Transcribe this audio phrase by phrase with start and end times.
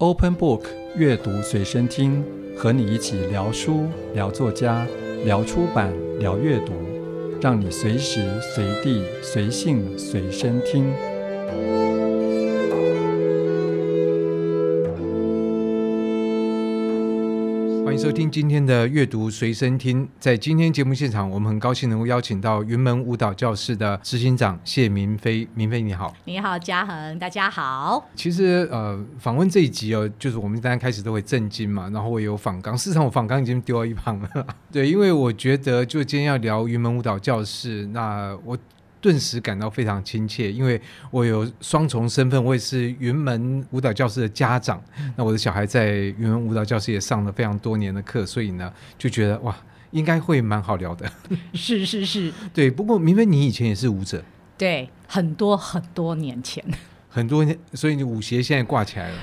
[0.00, 0.62] Open Book
[0.94, 2.24] 阅读随身听，
[2.56, 4.86] 和你一起聊书、聊作家、
[5.24, 6.72] 聊出版、聊阅读，
[7.42, 10.94] 让你随时随地、随性随身听。
[17.98, 25.48] 收听今天的阅读随身听，在今天节目现场，我们很高兴能够邀请到云门舞蹈教室的执行长谢明飞。
[25.52, 28.08] 明飞你好，你好嘉恒，大家好。
[28.14, 34.46] 其实呃，访问这一集哦，就是我们大家开始都会震惊嘛，然后我有访纲，事实上我访纲已经丢到一旁了。
[34.70, 38.56] 对，因为我觉得就今天要聊云门舞蹈教室，那我。
[39.00, 40.80] 顿时感到非常亲切，因为
[41.10, 44.82] 我有双重身份，我也是云门舞蹈教室的家长。
[45.16, 49.56] 那我的小孩在云门舞蹈教室也上了非常多年的课，所以呢，就觉得哇，
[49.92, 51.10] 应该会蛮好聊的。
[51.54, 52.70] 是是是，对。
[52.70, 54.22] 不过明明，你以前也是舞者，
[54.56, 56.64] 对，很多很多年前，
[57.08, 59.16] 很多年，所以你舞鞋现在挂起来了。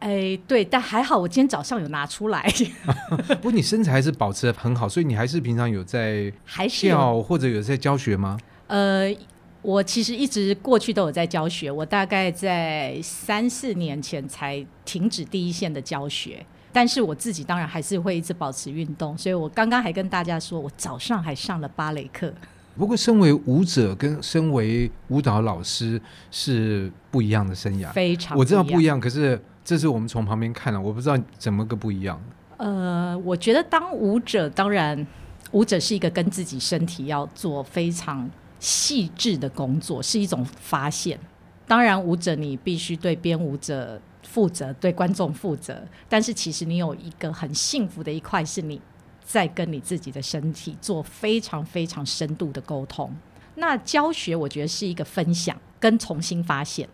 [0.00, 2.48] 哎，对，但还好，我今天早上有拿出来。
[3.28, 8.38] 不过你身材还是保持的很好，所以你还是平常有在还是跳或者有在教学吗？
[8.68, 9.12] 呃，
[9.60, 22.32] 我其实一直过去都有在教学，我大概在三四年前才停止第一线的教学，但是我自己当然还是会一直保持运动，所以我刚刚还跟大家说，我早上还上了芭蕾课。
[22.76, 32.22] 不过，身为舞者跟身为舞蹈老师是不一样的生涯，非常我知道不一样，可是这是我们从旁边看了，我不知道怎么个不一样。
[32.58, 35.04] 呃，我觉得当舞者，当然
[35.50, 38.30] 舞者是一个跟自己身体要做非常。
[38.60, 41.18] 细致的工作是一种发现，
[41.66, 45.82] 当然舞者你必须对编舞者负责，对观众负责。
[46.08, 48.80] 但是其实你有一个很幸福的一块，是你
[49.22, 53.14] 在跟你自己的身体做非常非常深度的沟通。
[53.54, 56.88] 那教学我觉得是一个分享跟重新发现，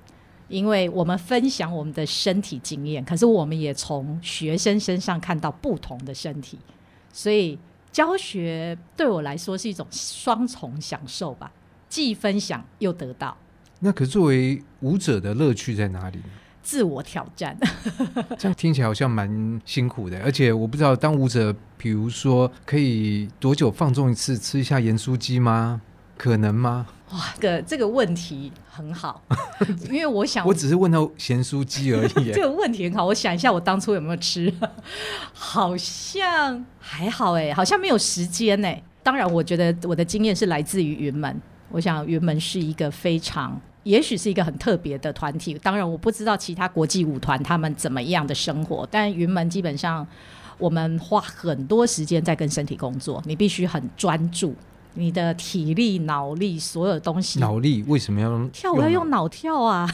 [0.48, 6.58] 因为我们分享我们的身体经验，可是我们也从学生身上看到不同的身体，
[7.12, 7.58] 所以。
[7.94, 11.52] 教学对我来说是一种双重享受吧，
[11.88, 13.36] 既分享又得到。
[13.78, 16.24] 那可作为舞者的乐趣在哪里呢？
[16.60, 17.56] 自我挑战。
[18.36, 25.80] 这样听起来好像蛮辛苦的，而且我不知道当舞者，比如说可以多久放纵一次，吃一下盐酥鸡吗？
[26.18, 26.88] 可能吗？
[27.10, 29.22] 哇，这个这个问题很好，
[29.90, 32.32] 因为我想，我只是问到咸酥鸡而已。
[32.32, 34.52] 这个问题很好，我想一下，我当初有没有吃？
[35.32, 38.82] 好像还好哎，好像没有时间哎。
[39.02, 41.40] 当然，我觉得我的经验是来自于云门。
[41.70, 45.52] 我想云门是一个非常，也许是一个很特别的团体。
[45.62, 50.06] 当然，我不知道其他国际舞团他们怎么样的生活，但云门基本上
[50.56, 54.54] 我们花很多时间在跟身体工作，你必须很专注。
[54.94, 57.38] 你的体力、脑力，所有东西。
[57.40, 59.88] 脑力为什么要用跳舞要用脑跳啊？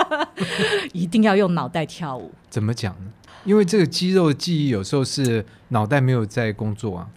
[0.92, 2.30] 一定要用脑袋跳舞。
[2.48, 3.12] 怎么讲呢？
[3.44, 7.08] 因为这个肌肉记忆有时候是脑袋没有在工作啊。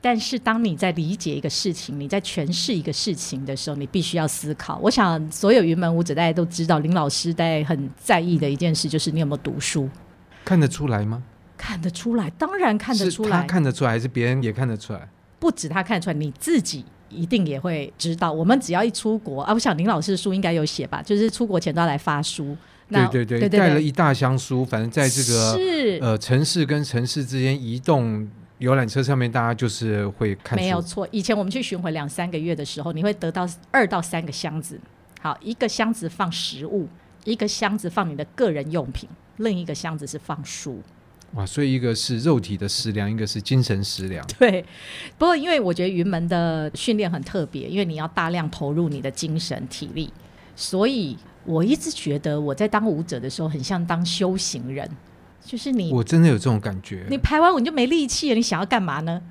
[0.00, 4.78] 但是当你在理解一个事情，你在诠释一个事情的时候，你必须要思考。
[4.82, 9.88] 我想所有云门舞者大家都知道，林老师大家很在意的一件事就是你有没有读书。
[10.44, 11.22] 看得出来吗？
[11.58, 13.42] 看得出来，当然看得出来。
[13.42, 15.06] 他看得出来，还是别人也看得出来？
[15.40, 18.30] 不止他看得出来，你自己一定也会知道。
[18.30, 22.56] 我们只要一出国啊，我想林老师的书应该有写吧，就是出国前都要来发书。
[22.88, 28.28] 对对对，带了一大箱书，反正在这个是呃城市跟城市之间移动
[28.58, 30.64] 游览车上面，大家就是会看书。
[30.64, 34.78] 没有错，以前我们去巡回两三个月的时候，你会得到二到三个箱子。
[35.20, 36.88] 好，一个箱子放食物，
[37.24, 40.82] 一个箱子放你的个人用品，另一个箱子是放书。
[41.34, 44.26] 哇，所以一个是肉体的食粮，一个是精神食粮。
[44.38, 44.64] 对，
[45.16, 50.12] 不过因为我觉得云门的训练很特别，因为你要大量投入你的精神体力，
[50.56, 54.90] 所以我一直觉得我在当舞者的时候，很像当修行人，
[55.44, 57.06] 就是你，我真的有这种感觉。
[57.08, 59.22] 你排完舞你就没力气了，你想要干嘛呢？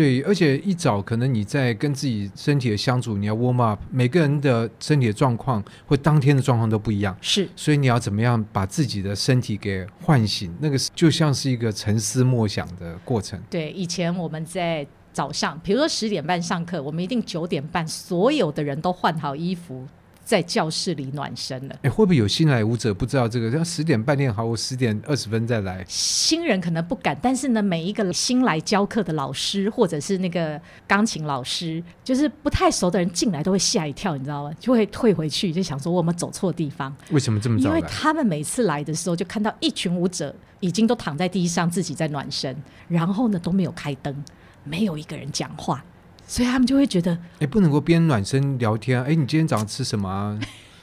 [0.00, 10.50] 对，而且一早可能你在跟自己身体的相处，你要 warm up，每个人的身体的状况或当天的状况都不一样，是，所以你要怎么样把自己的身体给唤醒？
[10.58, 13.38] 那个就像是一个沉思默想的过程。
[13.50, 19.86] 对，以前我们在早上，比如说十点半上课，我们一定九点半所有的人都换好衣服。
[20.24, 21.76] 在教室里暖身了。
[21.82, 23.50] 哎，会不会有新来舞者不知道这个？
[23.50, 25.84] 要十点半练好，我十点二十分再来。
[25.88, 34.52] 新人可能不敢，但是呢，每一个新来教课的老师，或者是那个钢琴老师，就是不太熟的人进来都会吓一跳，你知道吗？
[34.60, 36.94] 就会退回去，就想说我们走错地方。
[37.10, 37.68] 为什么这么早？
[37.68, 42.56] 因为他们每次来的时候，就看到一群舞者已经都躺在地上，自己在暖身，
[42.88, 44.24] 然后呢都没有开灯，
[44.62, 45.84] 没有一个人讲话。
[46.30, 49.04] 所以他们就会觉得，哎，不能够边暖身聊天啊！
[49.04, 50.38] 哎，你今天早上吃什么啊？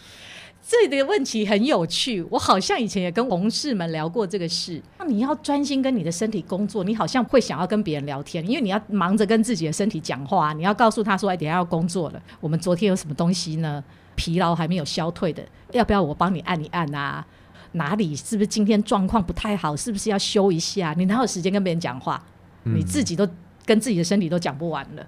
[0.68, 4.82] 这个问题很有趣，我好像以前也跟同事们聊过这个事。
[5.00, 13.82] 那你要专心跟你的身体工作，你好像会想要跟别人聊天，因为你要忙着跟自己的身体讲话，你要告诉他说：“哎，等下要工作了，我们昨天有什么东西呢？
[14.16, 15.42] 疲劳还没有消退的，
[15.72, 17.26] 要不要我帮你按一按啊？
[17.72, 19.74] 哪里是不是今天状况不太好？
[19.78, 20.94] 是不是要休一下？
[20.98, 22.22] 你哪有时间跟别人讲话？
[22.64, 23.26] 你自己都
[23.66, 25.08] 跟自己的身体都讲不完了。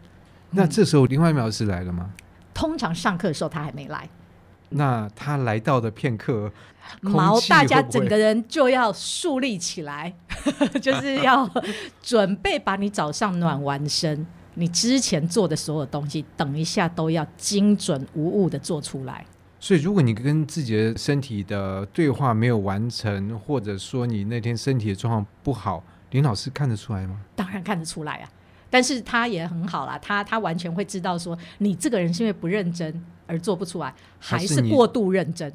[0.51, 2.11] 嗯”那这时候林怀民老师来了吗？
[2.53, 4.09] 通常上课的时候他还没来。
[4.71, 6.51] 那他来到的片刻，
[7.01, 10.13] 毛大家整个人就要树立起来，
[10.79, 11.49] 就是要
[12.03, 19.25] 准备把你早上暖完身，你之前做的所有东西，等一下都要精准无误的做出来。
[19.59, 27.19] 所以，如果你跟自己的身体的对话没有完成，或者说你那天身体的状况不好，林老师看得出来吗？
[27.35, 28.29] 当然看得出来啊，
[28.69, 33.03] 但是他也很好啦，他他完全会知道说你这个人是因为不认真。
[33.31, 35.53] 而做不出来，还是过度认真，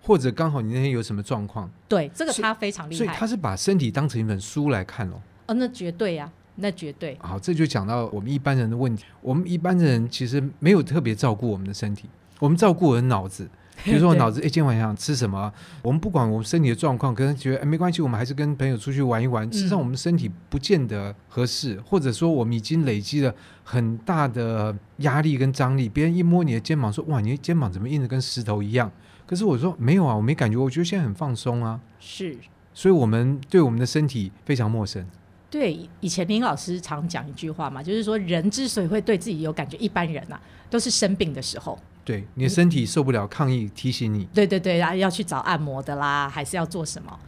[0.00, 1.70] 或者刚好你那天有什么状况？
[1.86, 5.20] 对，这个他非常厉害，所以他是把身体当成一本书来看哦。
[5.48, 7.14] 哦，那绝对呀、啊，那绝对。
[7.20, 9.04] 好，这就讲到我们一般人的问题。
[9.20, 12.08] 我们一般人其实没有特别照顾我们的身体，
[12.38, 13.46] 我们照顾我的脑子。
[13.84, 15.52] 比如说我脑子，哎，今天晚上想吃什么？
[15.82, 19.50] 我们不管我们身体的状况，可能觉得哎没关系，我们还是跟朋友出去玩一玩。
[19.50, 25.88] 事实上，我们身体不见得合适，或者说我们已经累积了很大的压力跟张力。
[25.88, 28.90] 别人一摸你的肩膀，说哇，你的肩膀怎么硬的跟石头一样？
[29.26, 31.80] 可是我说没有啊，我没感觉，我觉得现在很放松啊。
[31.98, 32.36] 是，
[32.72, 35.06] 所以我们对我们的身体非常陌生。
[35.50, 40.40] 对，以前林老师常讲一句话嘛，就是说人之所以会对自己有感觉，一般人啊
[40.70, 41.78] 都是生病的时候。
[42.04, 44.26] 对，你的身体受不了抗议，提醒你。
[44.26, 47.18] 对对对，然后要去找按摩的啦，还是要做什么？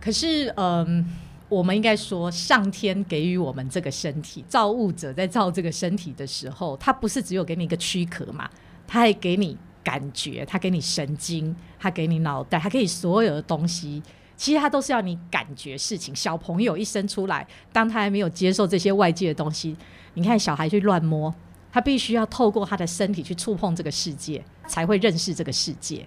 [0.00, 1.04] 可是，嗯，
[1.48, 8.48] 我们应该说，上天给予我们这个身体，造物者在造这个身体的时候，他不是只有给你一个躯壳嘛，
[8.86, 14.00] 他还给你感觉，他给你神经，他给你脑袋，他给你所有的东西。
[14.36, 16.14] 其实他都是要你感觉事情。
[16.14, 19.76] 小朋友一生出来，当他还没有接受这些外界的东西，
[20.14, 21.32] 你看小孩去乱摸。
[21.72, 26.06] 他必须要透过他的身体去触碰这个世界，才会认识这个世界。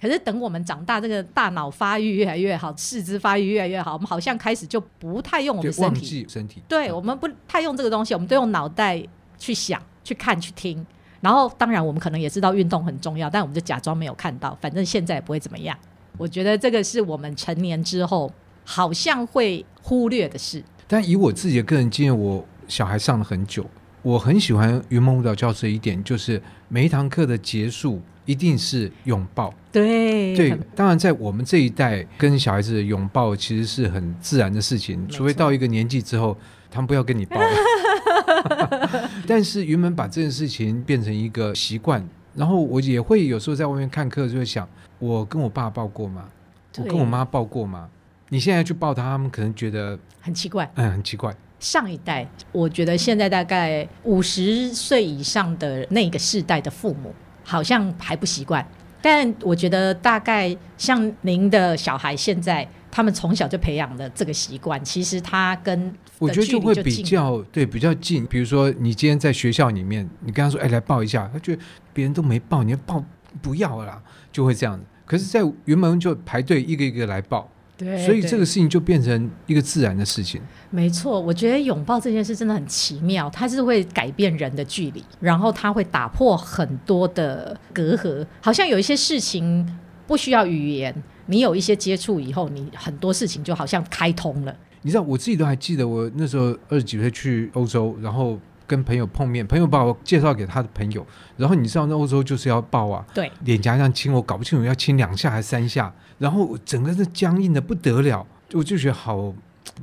[0.00, 6.26] 可是等我们长大，这个大脑发育越来越好，四肢发育越来越好，我们好像开始就不太用我们身体。
[6.28, 6.60] 身体。
[6.68, 9.02] 对，我们不太用这个东西，我们都用脑袋
[9.38, 10.84] 去想、去看、去听。
[11.20, 15.74] 然后，当然我们可能也知道运动很重要，但我们就假装没有看到，反正现在也不会怎么样。
[16.18, 18.30] 我觉得这个是我们成年之后
[18.64, 20.62] 好像会忽略的事。
[20.86, 23.64] 但以我自己的个人经验，我小孩上了很久。
[24.04, 29.52] 我很喜欢云门舞蹈教室一点，就是每一堂课的结束一定是拥抱。
[29.72, 36.36] 对对，当然在我们这一代跟小孩子的拥抱其实是很自然的事情，除非到一个年纪之后，
[36.70, 39.10] 他们不要跟你抱了。
[39.26, 44.68] 但是云门把这件事情变成一个习惯，然后我也会有时候在外面看课就会想，
[44.98, 46.28] 我跟我爸抱过吗？
[46.76, 47.88] 我跟我妈抱过吗？
[48.28, 51.34] 你现在去抱他，他们可能觉得很奇怪，嗯，很奇怪。
[51.64, 57.10] 上一代，我觉得现在大概五十岁以上的那个世代的父母，
[57.42, 58.64] 好像还不习惯。
[59.00, 68.26] 但我觉得大概像您的小孩，现在他们从小就培养了这个习惯，其实他跟我觉得就会比较对比较近。
[68.26, 71.62] 比如说，你今天在学校里面，你跟他说：“哎，来抱一下。”他觉得
[71.94, 73.02] 别人都没抱，你要抱
[73.40, 74.84] 不要了啦，就会这样子。
[75.06, 77.50] 可是，在原本就排队一个一个来抱。
[77.76, 80.40] 对，所以这个事情就变成一个自然的事情。
[80.70, 88.24] 没错，我觉得拥抱这件事真的很奇妙，它是会改变人的距离，然后它会打破很多的隔阂。
[88.40, 90.94] 好像有一些事情不需要语言，
[91.26, 94.54] 你有一些接触以后，你很多事情就好像开通了。
[94.82, 101.06] 你知道，我自己都还记得，我那时候二十几岁去欧洲，然后跟朋友碰面，朋友把我介绍给他的朋友，
[101.36, 105.92] 然后你知道，那欧洲就是要抱啊，对，脸颊上亲，我搞不清楚要亲两下还是三下。
[106.18, 109.34] 然后整个是僵硬的不得了，我就觉得好，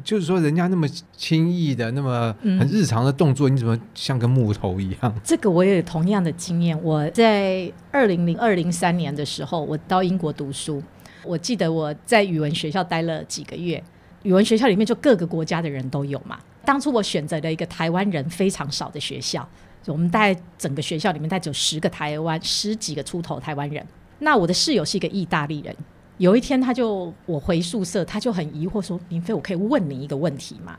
[0.01, 5.13] 就是说人家那么轻易的、那么很日常的动作，嗯、你怎么像个木头一样？
[5.23, 6.81] 这个我也有同样的经验。
[6.81, 10.81] 我在二零零二零三年的时候，我到英国读书，
[11.25, 13.83] 我记得我在语文学校待了几个月。
[14.23, 16.39] 语文学校里面就各个国家的人都有嘛。
[16.63, 19.47] 当初我选择了一个台湾人非常少的学校，
[19.87, 23.85] 我们大概整个学校里面大概只有十个台湾十几个出头台湾人。
[24.19, 25.75] 那我的室友是一个意大利人。
[26.17, 30.77] 有一天，他就我回宿舍，他就很疑惑说：“明飞，我可以问你一个问题吗？”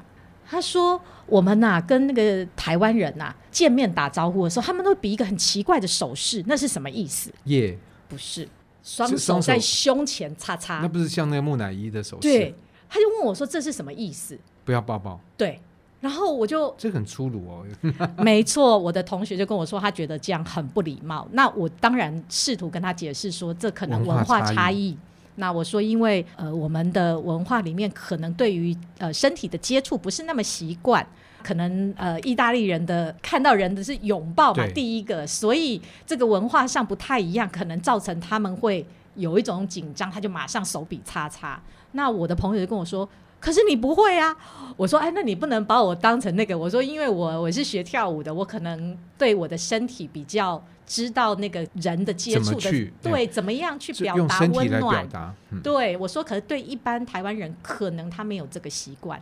[0.48, 7.76] 他说：“我们呐、啊，跟那个台湾人呐、啊、见面打招呼的时候，他们都比一个很奇怪的手势，那是什么意思？”耶，
[8.08, 8.48] 不是，
[8.84, 12.22] 双手在胸前叉叉，那不是像那个木乃伊的手势？
[12.22, 12.54] 对，
[12.88, 15.18] 他就问我说：“这是什么意思？”不要抱抱。
[15.36, 15.60] 对，
[16.02, 17.64] 然后我就这很粗鲁哦。
[18.18, 21.26] 没错，我的同学就跟我说，他觉得这样很不礼貌。
[21.30, 24.98] 那我当然试图跟他解释说，这可能文化差异。
[25.36, 31.06] 那我说，因为呃，我们的文化里面可能对于呃身体的接触不是那么习惯，
[31.40, 41.62] 可能呃意大利人的看到人的是拥抱嘛，第一个，所以这个文化上不太一样，可能造成他们会有一种紧张，他就马上手比叉叉。
[41.92, 43.08] 那我的朋友就跟我说。
[43.42, 44.34] 可是你不会啊！
[44.76, 46.56] 我说，哎，那你不能把我当成那个。
[46.56, 55.08] 我说，因为我我是学跳舞的，我可能对我的身体比较知道那个人的接触的，对，怎么样去表达温暖。
[55.50, 59.20] 嗯、对，我说，可是对一般台湾人，可能他没有这个习惯。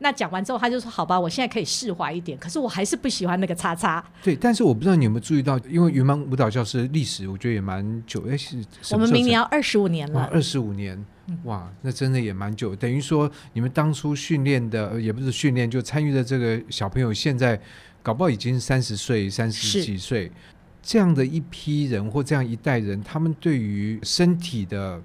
[0.00, 4.04] 那讲完之后，他就说：“好吧，我现在可以释怀一点。”可是我还是不喜欢那个叉叉。
[4.22, 8.24] 对，但是我不知道你有没有注意到，因为云门舞蹈教室历史，我觉得也蛮久。
[8.28, 8.56] 哎，是
[8.92, 10.28] 我们明年要二十五年了。
[10.32, 11.04] 二十五年。
[11.44, 17.60] 哇，那真的也蛮久，等于说你们当初训练的，也不是训练，就参与的这个小朋友，现在
[18.02, 20.32] 搞不好已经三十岁、三十几岁，
[20.82, 24.98] 这样的一批人或这样一代人，他们对于身体的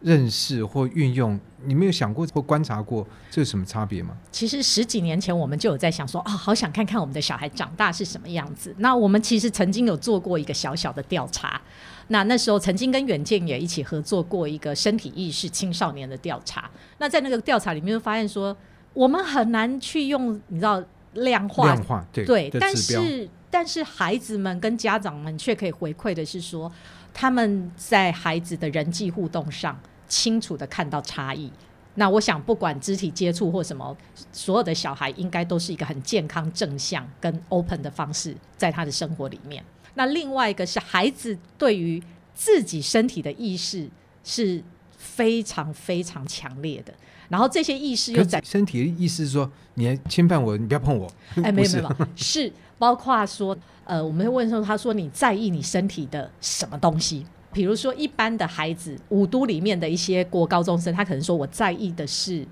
[0.00, 4.16] 认识或运用，你没有想过或观察过，这有什么差别吗？
[4.30, 8.74] 其实十几年前我们就有在想说，啊、哦，好想看看我们的小孩长大是什么样子。
[8.78, 11.60] 那我们其实曾经有做过一个小小的调查。
[12.08, 16.70] 那那时候曾经跟远见也一起合作过一个身体意识青少年的调查。
[16.98, 18.56] 那在那个调查里面就发现说，
[18.94, 20.80] 我们很难去用你知道
[21.14, 26.70] 量化，量化对，对，但是但是孩子们跟家长们却可以回馈的是说，
[27.18, 31.50] 他们在孩子的人际互动上清楚的看到差异。
[31.94, 33.96] 那我想不管肢体接触或什么，
[34.30, 39.64] 所有的小孩应该都是一个很健康、正向跟 open 的方式，在他的生活里面。
[39.94, 42.02] 那另外一个是孩子对于
[42.34, 43.88] 自己身体的意识
[44.22, 44.62] 是
[44.98, 46.92] 非常非常强烈的，
[47.30, 51.10] 然后这些意识又在身体的意思是说，你还侵犯我，你不要碰我。
[51.42, 57.24] 哎，没有没有，是包括说，呃，我们会问说，他说你在意你身体的什么东西？
[57.52, 62.46] 比如说一般的孩子，五都里面的一些国高中生，他可能说我在意的是。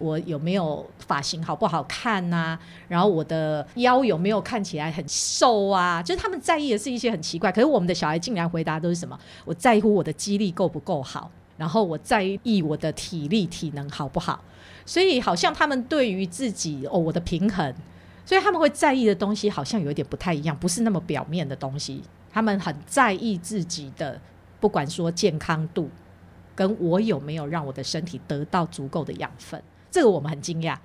[0.00, 6.02] 我有没有发型好不好看呐、然后我的腰有没有看起来很瘦啊？
[6.02, 9.16] 就是他们在意的是一些很奇怪，可是我们的小孩竟然回答都是什么？
[9.44, 14.42] 我在乎我的肌力够不够好，然后我在意我的体力体能好不好。
[14.84, 17.72] 所以好像他们对于自己哦，我的平衡，
[18.24, 22.02] 所以他们会在意的东西好像有点不太一样，不是那么表面的东西。
[22.32, 24.20] 他们很在意自己的，
[24.60, 25.88] 不管说健康度，
[26.54, 29.62] 跟我有没有让我的身体得到足够的养分。
[29.90, 30.76] 这个我们很惊讶，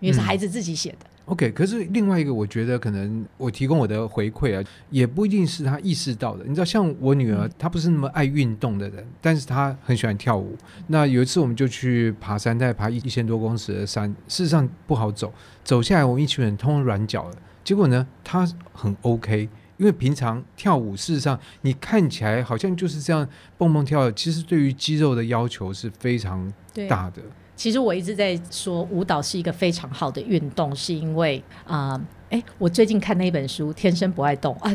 [0.00, 0.98] 因为是孩子自己写的。
[1.02, 6.42] 嗯、OK，可是另外一个，我觉得可能我提供我的回馈啊，也不一定是他意识到的。
[6.46, 10.56] 你知道，像我女儿，她不是那么爱运动的人，但是她很喜欢跳舞。
[10.86, 15.30] 那有一次，我们就去爬山，大概爬一一千多公尺的山，事实上不好走，
[15.62, 17.36] 走下来我们一群人通通软脚了。
[17.62, 26.50] 结果呢，她很 OK，因为平常跳舞，事实上你看起来好像就是这样蹦蹦跳的，其实对于肌肉的要求是非常
[26.88, 27.20] 大的。
[27.58, 32.00] 其实我一直在说，舞蹈是一个非常好的运动，是因为啊，
[32.30, 34.72] 哎、我最近看那本书《天生不爱动》啊，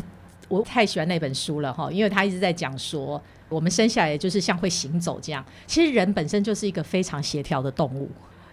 [0.48, 8.10] 我太喜欢那本书了哈，因为他一直在讲说，我们生下来就是像会行走这样，其实人本身就是一个非常协调的动物，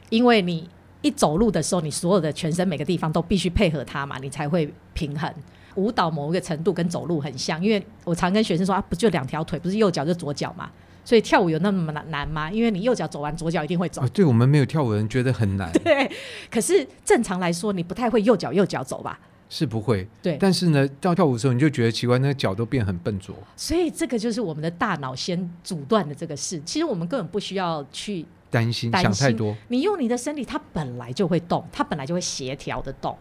[0.10, 0.66] 因为你
[1.02, 5.30] 一走路的时候，你所有的全身每个地方都必须配合它嘛，你才会平衡。
[5.76, 10.72] 舞蹈某一个程度跟走路很像，因为我常跟学生说啊，不就两条腿，不是右脚就左脚嘛。
[11.04, 12.52] 所以跳舞有那么难难吗？
[12.52, 14.02] 因为你右脚走完，左脚一定会走。
[14.02, 15.72] 啊，对我们没有跳舞的人觉得很难。
[15.84, 16.10] 对，
[16.50, 19.20] 可是正常来说，你不太会右脚右脚走吧？
[19.50, 20.08] 是不会。
[20.22, 23.36] 对，但是呢，到跳舞的时候，你就觉得奇怪，那个脚都变很笨拙。
[23.58, 26.62] 所以这个就是我们的大脑先阻断的这个事。
[26.66, 29.54] 其实我们根本不需要去担心，想太多。
[29.68, 33.18] 你用你的身体，它本来就会动，它本来就会协调的动。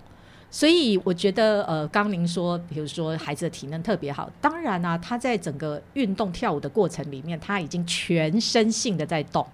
[0.51, 9.47] 所以我觉得，呃，刚您说，比如说孩子的体能特别好，当然啊，他在整个运动跳舞的过程里面，他已经全身性的在动。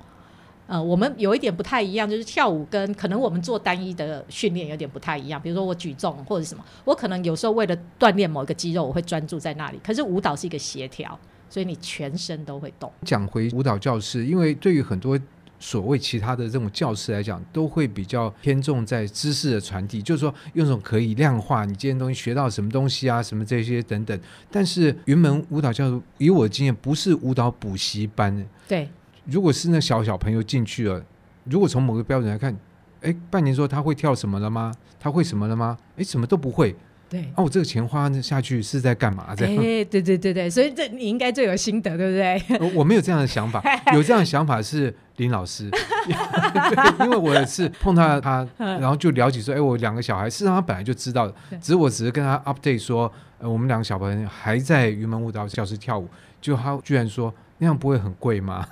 [0.66, 5.40] 呃，我们有一点不太一样，就是跳舞跟可能我们做单一的训练有点不太一样。
[5.40, 9.78] 比如说我举重或者什么，我可能有时候为了锻炼某一个肌肉，我会专注在那里。
[9.84, 11.16] 可是舞蹈是一个协调，
[11.50, 12.90] 所以你全身都会动。
[13.04, 15.18] 讲回舞蹈教室，因为对于很多。
[15.58, 24.18] 所谓其他的这种教室来讲，都会比较偏重在知识的传递，就是说用这种可以量化你今天东西学到什么东西啊，什么这些等等。
[24.50, 28.46] 但是云门舞蹈教室，以我的经验，不是舞蹈补习班。
[28.68, 28.88] 对，
[29.24, 31.04] 如果是那小小朋友进去了，
[31.44, 32.56] 如果从某个标准来看，
[33.00, 34.72] 哎，半年说他会跳什么了吗？
[34.98, 35.78] 他会什么了吗？
[35.96, 36.74] 哎，什么都不会。
[37.08, 39.34] 对，哦、啊，我这个钱花下去是在干嘛？
[39.36, 42.58] 这样，哎，对对对对，所以这你应该最有心得，对不对？
[42.60, 43.62] 我我没有这样的想法，
[43.94, 56.08] 有这样的想法是林老师， 对，因为我也是碰到他， 然后就了解说，哎，我两个小孩，事实上他本来就知道的，只是我只是跟他 update 说，呃，我们两个小朋友还在云门舞蹈教室跳舞，
[56.40, 58.66] 就他居然说那样不会很贵吗？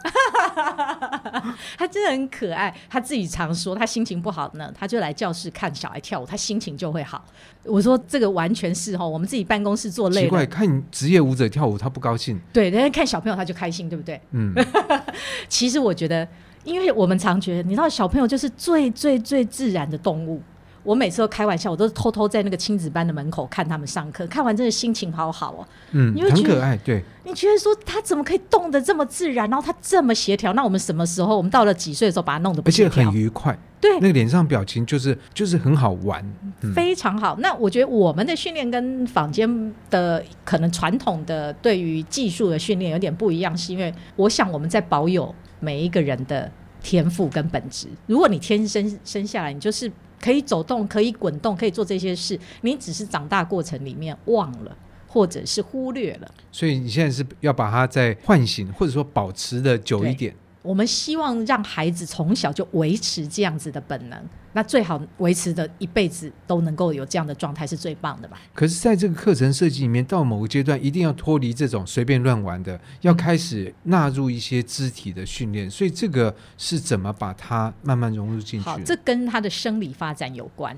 [1.76, 7.24] 他真的很可爱，他自己常说，他心情不好呢，他就来教室看小孩跳舞，他心情就会好。
[7.64, 14.20] 我说这个完全是哈，我们自己办公室做累了，奇怪，看职业舞者跳舞他不高兴，对，但是看小朋友他就开心，对不对？
[14.32, 14.54] 嗯，
[15.48, 16.26] 其实我觉得，
[16.64, 20.40] 因为我们常觉得，你知道，小朋友就是最最最自然的动物。
[20.84, 25.66] 我每次都开玩笑，我都是偷偷在那个亲子班的门口看他们上课，看完真的心情好好哦。
[25.92, 26.76] 嗯，很可爱。
[26.76, 30.52] 对，你觉得说他怎么可以动得这么自然，然后他这么协调？
[30.52, 31.34] 那我们什么时候？
[31.36, 32.88] 我们到了几岁的时候把他弄得不协调？
[32.88, 33.58] 而且很愉快。
[33.80, 36.22] 对，那个脸上表情就是就是很好玩，
[36.60, 37.34] 嗯，非常好。
[37.38, 46.50] 那我觉得我们的训练跟坊间的可能传统的对于技术的训练有点不一样，是因为我想我们在保有每一个人的
[46.82, 47.88] 天赋跟本质。
[48.06, 49.90] 如果你天生生下来你就是。
[50.24, 52.40] 可以走动，可以滚动，可以做这些事。
[52.62, 54.74] 你只是长大过程里面忘了，
[55.06, 56.34] 或者是忽略了。
[56.50, 60.34] 所以你现在是要把它再唤醒，或者说保持的久一点。
[60.64, 64.18] 我们希望让孩子从小就维持这样子的本能，
[64.54, 68.40] 那最好维持的一辈子都能够有这样的状态是最棒的吧。
[68.54, 75.70] 可是，在这个课程设计里面，到某个阶段一定要脱离这种随便乱玩的，要开始纳入一些肢体的训练。
[75.70, 78.64] 所以，这个是怎么把它慢慢融入进去？
[78.64, 80.74] 好，这跟他的生理发展有关。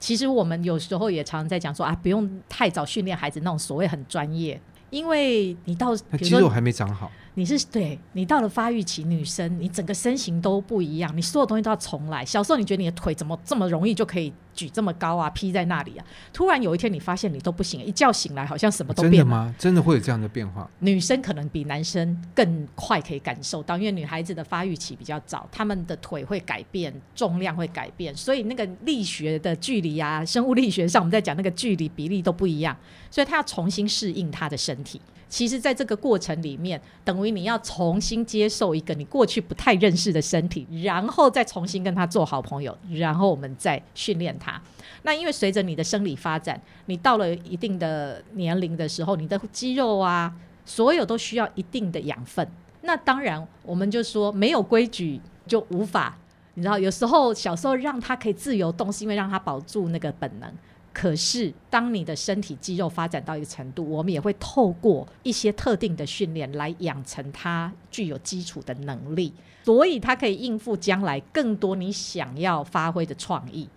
[0.00, 7.10] 其实我们有时候也常常在讲说啊，不用太早训练孩子那种所谓很专业，因为你到他肌肉还没长好。
[7.34, 12.24] 你是对你到了发育期，女生你整个身形都不一样，你所有东西都要重来。
[12.24, 16.04] 小时候你觉得你的腿怎么这么容易就可以举这么高啊，劈在那里啊？
[16.32, 19.18] 突然有一天你发现你都不行，一觉醒来好像什么都变了。
[19.18, 19.54] 真的吗？
[19.56, 20.68] 真的会有这样的变化？
[20.80, 32.76] 女生可能比男生更快可以感受到，因为女孩子的发育期比较早，她们的腿会改变，重量会改变，所以那个力学的距离啊，生物力学上我们在讲那个距离比例都不一样，
[33.12, 35.00] 所以她要重新适应她的身体。
[35.28, 44.60] 其实，在这个过程里面，等于你要重新接受一个你过去不太认识的身体，然后再重新跟他做好朋友，然后我们再训练他。
[45.02, 52.48] 那因为随着你的生理发展，你到了一定的年龄的时候，你的肌肉啊，所有都需要一定的养分。
[52.80, 56.16] 那当然，我们就说没有规矩就无法，
[56.54, 60.50] 你知道，有时候小时候让他可以自由动，是因为让他保住那个本能。
[60.92, 69.32] 可是，当你的身体肌肉发展到一个程度，我们也会透过一些特定的训练来养成它具有基础的能力，
[69.64, 73.68] 所以它可以应付将来更多你想要发挥的创意。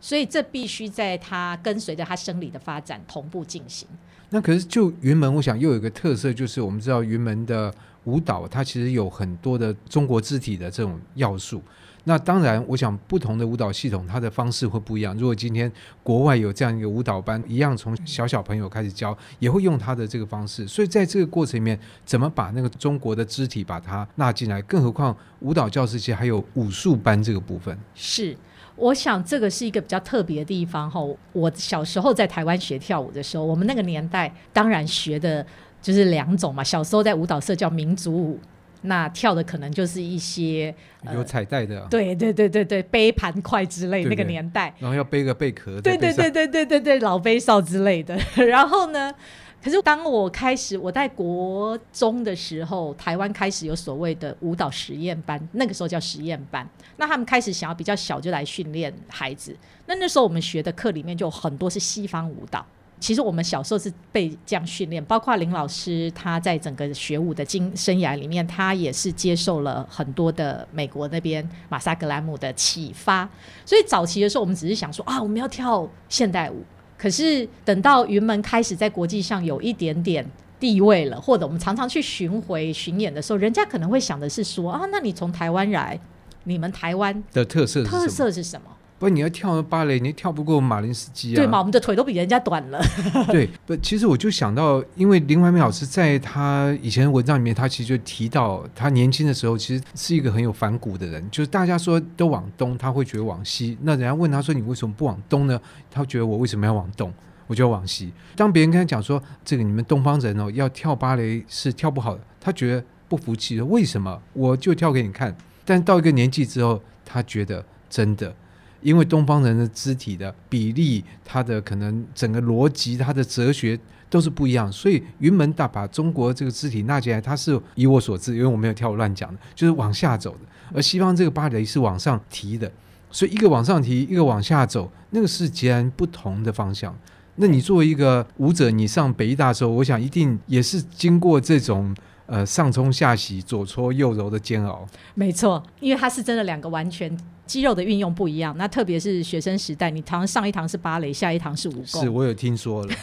[0.00, 3.86] 所以，这必须在它跟随着它生理的发展同步进行。
[4.30, 11.60] 那可是就云门，我想又有一个特色，就是我们知道云门的舞蹈，它其实有很多的中国肢体的这种要素。
[12.04, 15.16] 那当然，我想不同的舞蹈系统，它的方式会不一样。
[15.18, 15.70] 如果今天
[16.02, 20.66] 国外有这样一个舞蹈班，一样从小小朋友开始教，也会用他的这个方式。
[20.66, 24.62] 所以在这个过程里面，怎么把那个中国的肢体把它纳进来？
[24.62, 27.76] 更何况舞蹈教室其实还有武术班这个部分。
[27.94, 28.36] 是，
[28.76, 31.00] 我想这个是一个比较特别的地方哈。
[31.32, 35.44] 我小时候在台湾学跳舞的时候，我们那个年代当然学的
[35.82, 36.64] 就是两种嘛。
[36.64, 38.40] 小时候在舞蹈社叫民族舞。
[38.82, 40.74] 那跳的可能就是一些
[41.12, 48.18] 有彩带的，呃，对对对对对，背盘筷之类，那个年代，然后要背个贝壳，对对对对对对对，老杯少之类的。
[48.46, 49.14] 然后呢，
[49.62, 56.66] 可是当我开始我在国中的时候，台湾开始有所谓的舞蹈实验班，那个时候叫实验班。
[56.96, 62.64] 那他们开始想要比较小就来训练孩子，那那时候我们学的课里面就很多是西方舞蹈。
[63.00, 73.28] 其实我们小时候是被这样训练，包括林老师，他在整个学舞的经生涯里面，他也是接受了很多的美国那边马萨格兰姆的启发。
[73.64, 76.62] 所以早期的时候，我们只是想说啊，我们要跳现代舞。
[76.98, 80.24] 可是等到云门开始在国际上有一点点
[80.58, 85.98] 地位了，或者我们常常去巡回巡演的时候，人家可能会想的是说啊，那你从台湾来，
[86.44, 88.66] 你们台湾的特色特色是什么？
[89.00, 91.36] 不，你要跳芭蕾，你跳不过马林斯基啊。
[91.36, 92.78] 对嘛，我们的腿都比人家短了。
[93.32, 103.78] 对，不，其实我就想到，因为林怀民老师在他以前的文章里面，他其实就提到，他年轻的时候其实是一个很有反骨的人，就是大家说都往东，他会觉得往西。
[103.80, 105.58] 那人家问他说：“你为什么不往东呢？”
[105.90, 107.10] 他觉得我为什么要往东？
[107.46, 108.12] 我就要往西。
[108.36, 114.20] 当别人跟他讲说：“这个你们东方人哦，要跳芭蕾是跳不好的。”他觉得不服气，说：“为什么？
[114.34, 115.34] 我就跳给你看。”
[115.64, 118.34] 但到一个年纪之后，他觉得真的。
[118.82, 130.38] 因为东方人的肢体的比例，他的可能整个逻辑，他的哲学都是不一样，所以云门大把中国这个肢体纳进来，他是以我所知，因为我没有跳乱讲的，就是往下走的，
[130.74, 132.70] 而西方这个芭蕾是往上提的，
[133.10, 136.96] 所以一个往上提，一个往下走，那个是截然不同的方向。
[137.36, 141.94] 那你作为一个舞者，你上北大的时候，我想一定也是经过这种
[142.30, 144.86] 呃上冲下洗、左搓右揉的煎熬。
[145.14, 147.14] 没错，因为它是真的两个完全
[147.44, 148.56] 肌肉的运用不一样。
[148.56, 152.02] 那特别是学生时代，你常常上一堂是芭蕾，下一堂是武功。
[152.02, 152.94] 是我有听说了，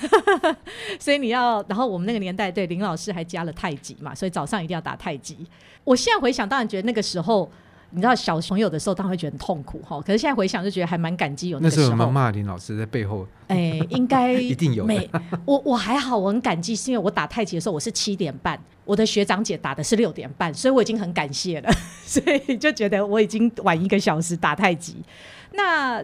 [0.98, 5.38] 所以你要，然后我们那个年代对林老师还加了太极嘛，所以早上一定要打太极。
[5.84, 7.52] 我现在回想，当然觉得那个时候。
[7.90, 10.02] 你知道小朋友的时候，当然会觉得很痛苦哈。
[10.02, 11.90] 可是现在回想，就觉得还蛮感激有那个时候。
[11.90, 13.26] 那时候林老师在背后？
[13.48, 14.86] 哎、欸，应该 一定有。
[14.86, 15.10] 没，
[15.46, 21.72] 我我还好，我很感激，是因为我打太极的时候我是七点半，我的学长姐打的是六点半，所以我已经很感谢了，
[22.06, 24.98] 所以就觉得我已经晚一个小时打太极。
[25.54, 26.04] 那。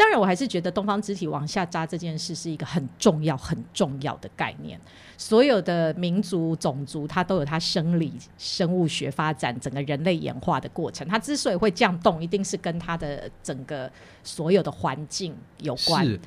[0.00, 4.80] 当然，我还是觉得东方肢体往下扎这件事是一个很重要、很重要的概念。
[5.18, 11.06] 所有的民族、种族，它都有它生理、生物学发展、整个人类演化的过程。
[11.06, 13.92] 它之所以会这样动，一定是跟它的整个
[14.24, 16.02] 所有的环境有关。
[16.02, 16.18] 是，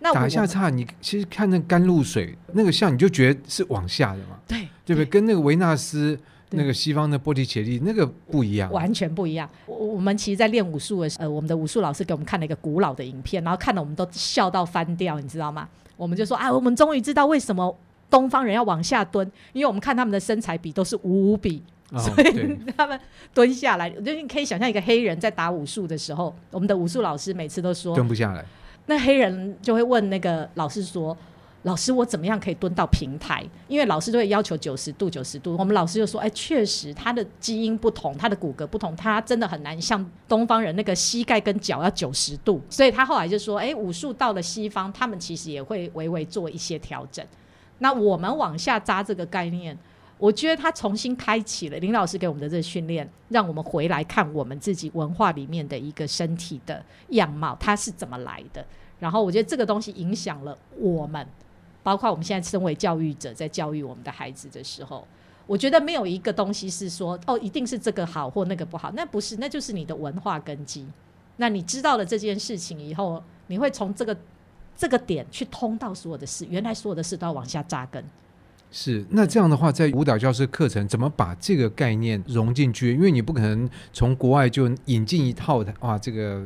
[0.00, 4.38] 那打一下岔，你其实看那甘露水那个像，你就觉得是往下的嘛？
[4.46, 5.06] 对，对不对？
[5.06, 6.20] 跟那个维纳斯。
[6.52, 9.48] 那个西方的波提切利那个不一样，完全不一样。
[9.66, 15.68] 我我们其实，在练武术的时候，呃，我们的武术老师给我们看了一个古老的影片，然后看了我们都笑到翻掉，你知道吗？
[15.96, 17.76] 我们就说啊，我们终于知道为什么
[18.10, 22.98] 东方人要往下蹲，因为我们看他们的身材比都是五五比，哦、所以他们
[23.32, 23.88] 蹲下来。
[23.88, 28.44] 就你可以想象一个黑人在打武术的时候，我们的武术老师每次都说蹲不下来，
[28.86, 31.16] 那黑人就会问那个老师说。
[31.64, 33.44] 老师，我怎么样可以蹲到平台？
[33.68, 35.56] 因为老师都会要求九十度，九十度。
[35.56, 47.24] 我们老师就说：“哎，确实，他的基因不同，他的骨骼不同，他真的很难像东方人那个膝盖跟脚要九十度。”所以他后来就说：“哎，武术到了西方，他们其实也会微微做一些调整。”
[47.78, 49.78] 那我们往下扎这个概念，
[50.18, 58.66] 我觉得他重新开启了林老师给我们的这个训练，让我们回来看我们自己文化里面的一个身体的样貌，它是怎么来的。
[58.98, 61.24] 然后我觉得这个东西影响了我们。
[61.82, 65.06] 包括我们现在身为教育者，在教育我们的孩子的时候，
[65.46, 70.86] 我觉得没有一个东西是说哦，一定是这个好或那个不好，那不是，那就是你的文化根基。
[71.36, 74.16] 那你知道了这件事情以后，你会从这个
[74.76, 78.04] 这个点去通到所有的事，原来所有的事都要往下扎根。
[78.70, 82.94] 是，那这样的话，在舞蹈教室课程怎么把这个概念融进去？
[82.94, 86.42] 因为你不可能从国外就引进一套的啊，这个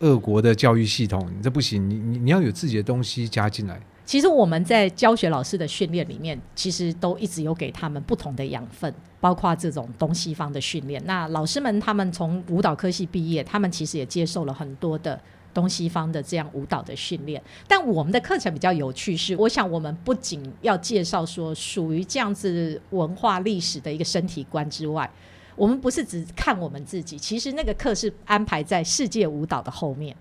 [0.00, 3.80] 俄国的教育系统，你这不行，你你你要有自己的东西加进来。
[4.12, 11.02] 其实我们在教学老师的训练里面，其实都一直有给他们不同的养分，包括这种东西方的训练。
[11.06, 15.18] 那老师们他们从舞蹈科系毕业，他们其实也接受了很多的
[15.54, 17.42] 东西方的这样舞蹈的训练。
[17.66, 25.10] 但我们的课程比较有趣，是我想我们不仅要介绍说属于这样子文化历史的一个身体观之外，
[25.56, 30.14] 我们不是只看我们自己，其实那个课是安排在世界舞蹈的后面。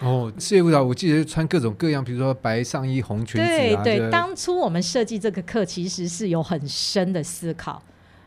[0.00, 3.82] 哦，世界舞蹈，我记得穿各种各样，比如说白上衣、红裙子啊。
[3.82, 7.82] 对对，当初我们设计这个课，其实是有很深的思考，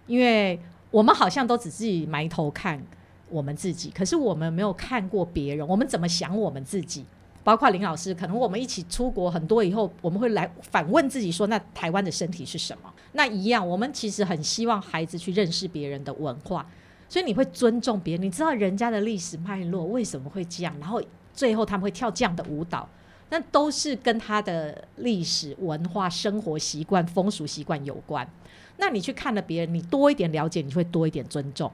[0.08, 2.84] 因为我们好像都只自己埋头看
[3.30, 7.06] 我们自己，可是我们没有看过别人，我们怎么想我们自己？
[7.44, 12.92] 包括林老师，可能我们一起出国很多以后，我们会来反问自己说：那台湾的身体是什么？
[13.12, 16.66] 那一样，我们其实很希望孩子去认识别人的文化，
[17.08, 21.00] 所以你会尊重别人，你知道人家的历史脉络为什么会这样，然后。
[21.40, 22.86] 最后他们会跳这样的舞蹈，
[23.30, 28.30] 那都是跟他的历史文化、生活习惯、风俗习惯有关。
[28.76, 31.72] 那你去看了别人，你多一点了解，你会多一点尊重。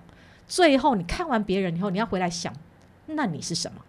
[0.48, 2.54] 最后你看完别人以后，你要回来想，
[3.08, 3.82] 那你是什么？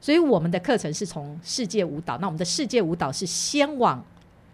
[0.00, 4.04] 所以我们的课程是从世界舞蹈，那我们的世界舞蹈是先往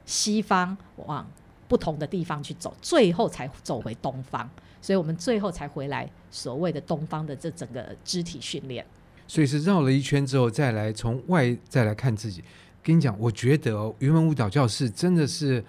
[0.04, 1.26] 西方，往
[1.68, 4.46] 不同的地方去走，最后才走回东方。
[4.82, 8.84] 所以我们最后才回来所谓的东方的这整个肢体训练。
[9.30, 12.42] 所以是绕了一圈之后，再来从外再来看自己。
[12.82, 15.64] 跟你讲，我觉得哦，云门舞蹈教室真的是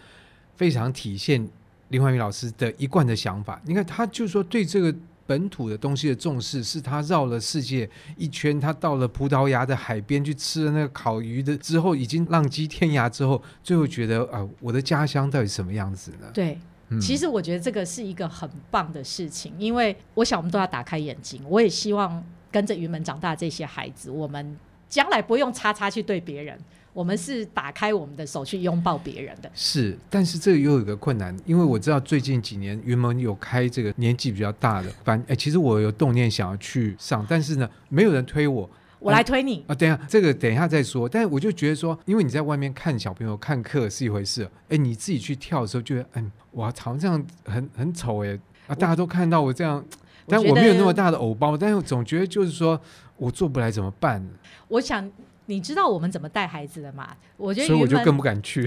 [0.55, 1.47] 非常体现
[1.89, 3.61] 林怀民老师的一贯的想法。
[3.63, 4.91] 你看，他就是说对这个
[5.27, 16.27] 本土的东西的重视，是他绕了世界一圈，他到了葡萄牙的海边去吃了那个烤鱼的之后，已经浪迹天涯之后，最后觉得啊、呃，我的家乡到底什么样子呢？
[16.33, 16.57] 对，
[16.89, 22.25] 嗯、其实我觉得这个是一个很棒的事情，因为我想我们都要打开眼睛，我也希望。
[22.51, 24.57] 跟着云门长大这些孩子，我们
[24.89, 26.57] 将来不用叉叉去对别人，
[26.93, 29.49] 我们是打开我们的手去拥抱别人的。
[29.53, 38.69] 是，但是这个又有一个困难，因为我知道最近几年云门有开这个年纪比较大的班，哎，其实我有动念想要去上，但是呢，没有人推我。
[38.99, 39.73] 我来推你啊！
[39.73, 41.09] 等一下，这个等一下再说。
[41.09, 48.75] 但是我就觉得说，因为你在外面看小朋友看课是一回事，哎，你自己去跳的时候，觉得，嗯，哇，好像这样很很丑哎啊！
[48.75, 49.83] 大家都看到我这样，
[50.27, 52.79] 但我没有那么大的偶包，但是我总觉得就是说
[53.17, 54.25] 我做不来怎么办？
[54.67, 55.11] 我想。
[55.47, 57.09] 你知道我们怎么带孩子的嘛？
[57.35, 58.65] 我觉得，所以我就更不敢去。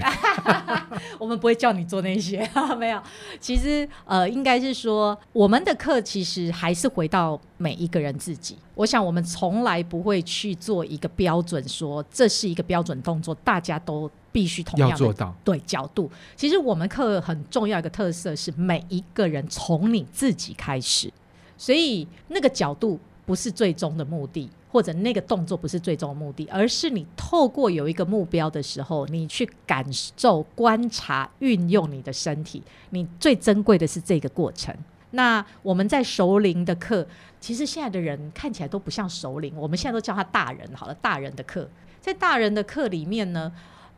[1.17, 3.01] 我们不会叫你做那些， 没有。
[3.39, 8.55] 其实，呃，应该是说，我们的课其实还是回到每一个人自己。
[8.75, 15.33] 我想，我们从来不会去做一个标准，说这是一个标准动作，大家都必须同样要做到。
[15.43, 21.11] 对角度，其实我们课很重要一个特色是每一个人从你自己开始，
[21.57, 24.49] 所以那个角度不是最终的目的。
[24.71, 32.61] 或者那个动作不是最终的目的，而是你透过有一个目标的时候，你去感受、观察、运用你的身体。
[32.89, 34.75] 你最珍贵的是这个过程。
[35.11, 37.07] 那我们在熟龄的课，
[37.39, 40.93] 其实现在的人看起来都不像熟龄，我们现在都叫他大人好了。
[40.95, 41.69] 大人的课，
[42.01, 43.49] 在大人的课里面呢，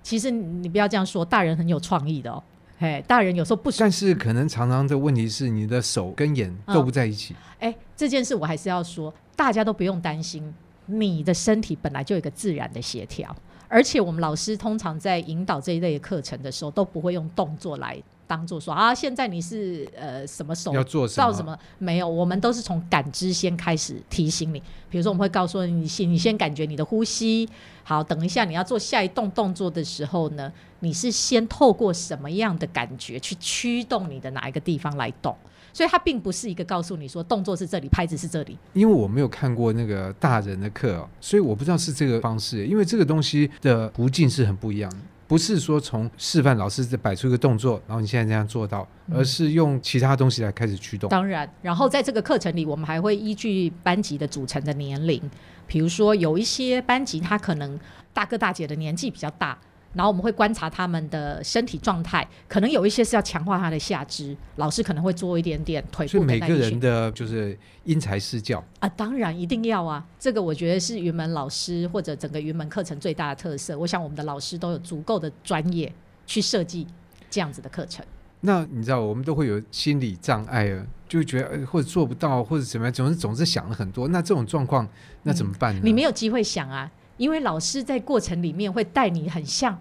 [0.03, 2.43] 其实你不要这样说，大人很有创意的哦。
[2.79, 7.35] 嘿，大人有时候不，但是可能常常的问题是，你的手跟眼都不在一起。
[7.59, 10.53] 哎、嗯，这件事我还是要说，大家都不用担心。
[10.85, 13.35] 你的身体本来就有一个自然的协调，
[13.67, 21.33] 而且我们老师通常在引导这一类的课程的时候，都不会用动作来当做说啊，现在你是呃什么手要做什么？
[21.33, 24.61] 什么没有，我们都是从感知先开始提醒你。
[24.89, 27.47] 比如说，我们会告诉你，你先你先感觉你的呼吸。
[27.83, 35.35] 好，等一下你要做下一动动作的时候呢，你是先透过什么样的感觉去驱动你的哪一个地方来动？
[35.73, 38.57] 所以它并不是一个告诉你说动作是这里，拍子是这里。
[38.73, 42.65] 因为我没有看过那个大人的课哦，所以我不知道是这个方式。
[42.65, 51.09] 因为这个东西的途径是很不一样的，不是说从示范老师在摆出一个动作，然后你现在这样做到，而是用其他东西来开始驱动。
[51.09, 55.21] 当然，然后在这个课程里，我们还会依据班级的组成的年龄，
[55.67, 57.77] 比如说有一些班级他可能
[58.13, 59.57] 大哥大姐的年纪比较大。
[59.93, 66.19] 然后我们会观察他们的身体状态，可能有一些是要强化他的下肢，老师可能会做一点点腿部的。
[66.19, 73.77] 所以每个人的就是因材施教啊，当然一定要啊，这个我觉得是云门老师或者整个云门课程最大的特色。
[73.77, 75.91] 我想我们的老师都有足够的专业
[76.27, 76.85] 去设计
[77.29, 78.05] 这样子的课程。
[78.41, 84.07] 那你知道我们都会有心理障碍啊，就觉得或者做不到或者怎么样，总是总是想了很多。
[84.09, 84.87] 那这种状况
[85.23, 85.81] 那怎么办呢？
[85.83, 86.91] 嗯，你没有机会想啊。
[87.17, 89.77] 因为老师在过程里面会带你很像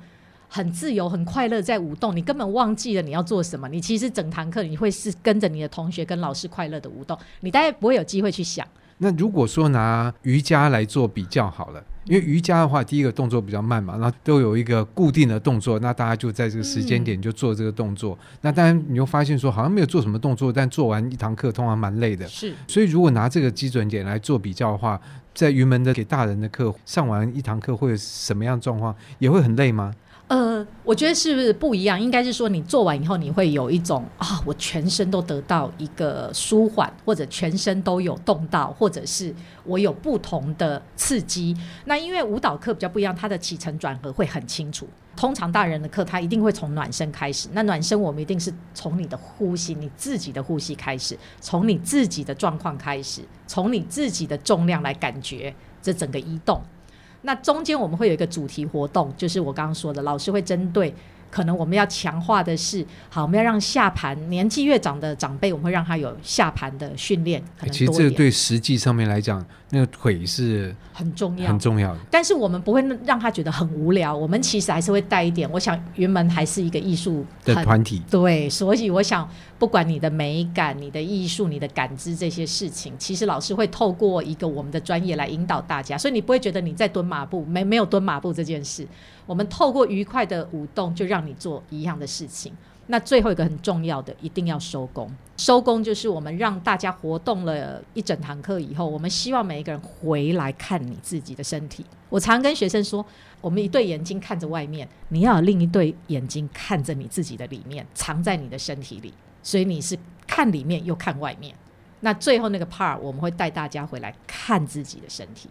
[0.48, 3.68] 很自由、很快乐在舞动，你根本忘记了你要做什么。
[3.68, 8.66] 你其实整堂课你会是跟着你的同学跟老师快乐的舞动，你大概不会有机会去想。
[8.98, 18.16] 那如果说拿瑜伽来做比较好了，因为瑜伽的话，第一个动作比较慢嘛，然后都有一个固定的动作，那大家就在这个时间点就做这个动作。
[18.20, 22.26] 嗯、那当然你就发现说好像没有做什么动作，但做完一堂课通常蛮累的。
[22.26, 25.00] 是，所以如果拿这个基准点来做比较的话。
[25.36, 28.96] 在云门的给大人的课上完一堂课会有什么样状况？
[29.18, 29.92] 也会很累吗？
[30.28, 32.00] 呃，我觉得是不是不一样？
[32.00, 41.56] 应该是说你做完以后，你会有一种啊，我全身都得到一个舒缓，或者全身都有动到，或者是我有不同的刺激。
[41.84, 44.88] 那因为舞蹈课比较不一样，它的起承转合会很清楚。
[45.14, 47.48] 通常大人的课，他一定会从暖身开始。
[47.52, 56.60] 那暖身我们一定是从你的呼吸，你自己的呼吸开始，从你自己的状况开始，从你自己的重量来感觉这整个移动。
[57.26, 60.94] 那中间我们会有一个主题活动，就是我刚刚说的，老师会针对。
[61.36, 67.42] 可能我们要强化的是，好，我们要让下盘年纪越长的长辈，我们会让他有下盘的训练。
[67.58, 72.00] 可能其实这个对实际上面来讲，那个腿是很重要、很重要的。
[72.10, 75.46] 但是我们不会让他觉得很无聊，我们其实还是会带一点。
[75.52, 88.88] 我想云门还是一个艺术的团体，对，所以我想不管你的美感、你的艺术、你的感知这些事情，其实老师会透过一个我们的专业来引导大家，所以你不会觉得你在蹲马步，没没有蹲马步这件事。
[89.26, 92.52] 我们透过愉快的舞动，就让你做一样的事情。
[92.88, 95.10] 那最后一个很重要的，一定要收工。
[95.36, 101.84] 收工就是我们让大家活动了一整堂课以后，我们希望每一个人回来看你自己的身体。
[102.08, 103.04] 我常跟学生说，
[103.40, 109.12] 我们一对眼睛看着外面，你要有另一对眼睛看着你自己的里面，藏在你的身体里。
[109.42, 111.52] 所以你是看里面又看外面。
[112.00, 115.48] 那最后那个 part，我们会带大家回来看自己的身体，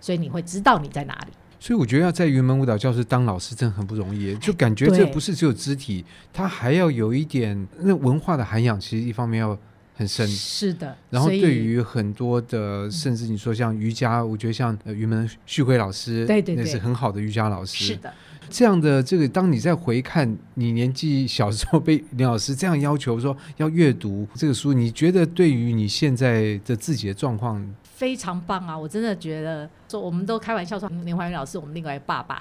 [0.00, 1.32] 所以你会知道你在哪里。
[1.64, 8.78] 所以我觉得要在云门舞蹈教室当老师真的很不容易，就感觉这不是只有肢体，它还要有一点那文化的涵养。
[8.78, 9.58] 其实一方面要
[9.94, 10.94] 很深，是的。
[11.08, 17.82] 然后对于很多的，甚至你说像瑜伽，我觉得像云门旭辉老师，对对对，那是很好的瑜伽老师。
[17.82, 18.12] 是的，
[18.50, 27.66] 这样的这个，当你在回看你年纪小时候被林老师这样要求说要阅读这个书，你觉得对于你现在的自己的状况？
[28.04, 28.76] 非常棒啊！
[28.76, 32.38] 我真的觉得，说我们都开玩笑说林怀民老师，我们另外一个爸爸，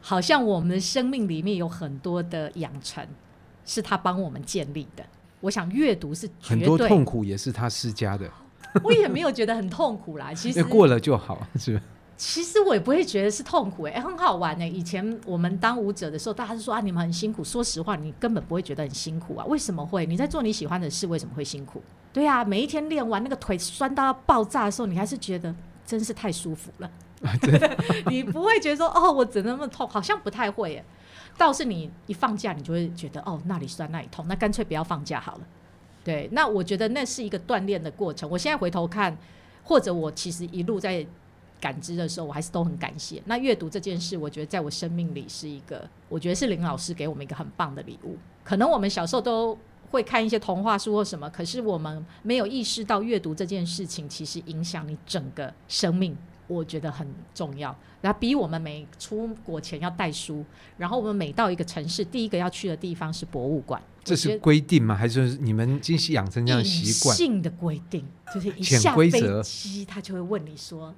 [0.00, 3.06] 好像我们的生命里面有很多的养成，
[3.64, 5.06] 是他帮我们建立的。
[5.38, 8.28] 我想阅读是绝对很多痛苦也是他施加的。
[8.82, 11.80] 我也没有觉得很痛苦啦，其实 过了就好，是。
[12.16, 14.68] 其实我也不会觉得是痛苦，欸，哎，很好玩呢，欸。
[14.68, 17.44] 以前我们当舞者的时候，大家都说啊，你们很辛苦。
[17.44, 19.46] 说实话，你根本不会觉得很辛苦啊。
[19.46, 20.04] 为什么会？
[20.06, 21.80] 你在做你喜欢的事，为什么会辛苦？
[22.14, 26.90] 对啊，每一天练完那个腿酸到要爆炸的时候，你还是觉得真是太舒服了。
[28.08, 29.86] 你不会觉得说哦，我怎么那么痛？
[29.88, 30.84] 好像不太会，耶。
[31.36, 35.40] 倒是你一放假，你就会觉得哦，那里酸那里痛，那干脆不要放假好了。
[36.04, 38.30] 对，那我觉得那是一个锻炼的过程。
[38.30, 39.14] 我现在回头看，
[39.62, 41.06] 或者我其实一路在。
[41.60, 43.22] 感知的时候，我还是都很感谢。
[43.24, 48.18] 那阅读这件事，我觉得在我生命里是一个，我觉得是林老师给我们一个很棒的礼物。
[48.42, 49.56] 可能我们小时候都
[49.94, 56.16] 会看一些童话书或什么，可是我们没有意识到阅读这件事情其实影响你整个生命，
[56.48, 57.74] 我觉得很重要。
[58.00, 60.44] 然后比我们每出国前要带书，
[60.76, 63.80] 然后我们每到一个城市，第一个要去的地方是博物馆。
[64.02, 64.94] 这是规定吗？
[64.94, 67.16] 还是你们精心养成这样的习惯？
[67.16, 68.04] 性的规定
[68.34, 69.10] 就是一下飞
[69.42, 70.92] 机，他就会问你说。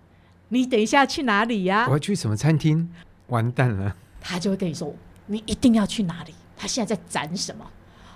[0.48, 1.86] 你等一下去哪里呀、啊？
[1.88, 2.88] 我要去什么餐厅？
[3.28, 3.94] 完蛋了！
[4.20, 4.94] 他就会跟你说，
[5.26, 6.32] 你一定要去哪里？
[6.56, 7.64] 他现在在展什么？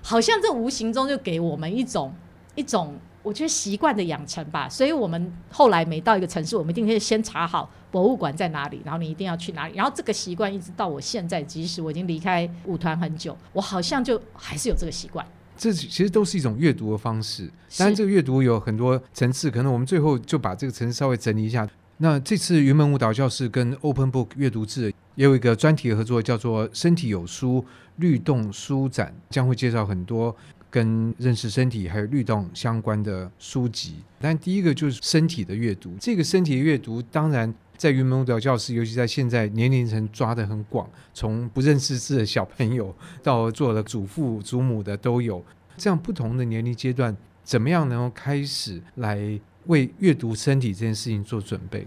[0.02, 2.12] 好像这无形中就给我们一种
[2.54, 4.68] 一种，我觉得习惯的养成吧。
[4.68, 9.74] 所以我们后来每到一个城市，我们一定会先查好博物馆在哪里，然后你一定要去哪里。
[9.74, 15.26] 然后这个习惯一直到我现在，即使我已经离开舞团很久，我好像就还是有这个习惯。
[15.56, 17.46] 这其实都是一种阅读的方式。
[17.76, 21.68] 当然，这个阅读有很多层次，可能我们最后就把这个层次稍微整理一下。
[22.02, 27.62] 那这次云门舞蹈教室跟 Open Book 阅读志也有一个专题合作，叫做“身体有书
[27.96, 30.34] 律动书展”，将会介绍很多
[30.70, 33.96] 跟认识身体还有律动相关的书籍。
[34.18, 45.44] 但第一个就是身体的阅读，这个身体的阅读，当然在云门舞蹈教室，尤其在现在年龄层抓得很广，从不认识字的小朋友到做了祖父祖母的都有。
[45.76, 49.38] 这样不同的年龄阶段，怎么样能够开始来？
[49.66, 51.87] 为阅读身体这件事情做准备，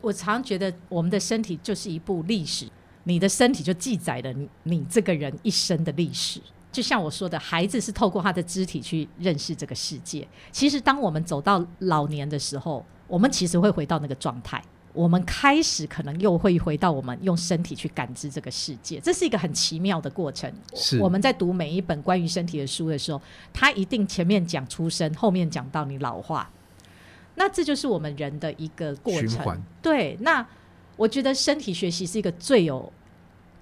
[0.00, 2.66] 我常觉得我们的身体就是一部历史，
[3.04, 6.40] 你的身体就记载了你你这个人一生的历史。
[6.70, 10.28] 就像我说的，孩子是透过他的肢体去认识这个世界。
[10.52, 19.00] 其实，当我们走到老年的时候，我们其实会回到那个状态，我们开始可能又会回到我们用身体去感知这个世界。
[19.00, 20.52] 这是一个很奇妙的过程。
[20.74, 23.20] 是我们在读每一本关于身体的书的时候，
[23.52, 26.48] 他一定前面讲出生，后面讲到你老化。
[27.38, 30.18] 那这就是我们人的一个过程，对。
[30.20, 30.46] 那
[30.96, 32.92] 我觉得身体学习是一个最有